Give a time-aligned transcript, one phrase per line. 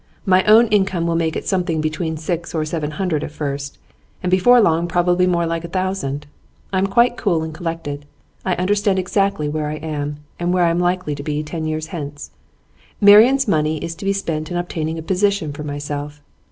[0.25, 3.77] My own income will make it something between six or seven hundred at first,
[4.23, 6.25] and before long probably more like a thousand.
[6.73, 8.07] I am quite cool and collected.
[8.43, 11.85] I understand exactly where I am, and where I am likely to be ten years
[11.93, 12.31] hence.
[12.99, 16.19] Marian's money is to be spent in obtaining a position for myself.